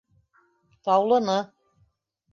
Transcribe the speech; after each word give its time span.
-Таулыны... 0.87 1.37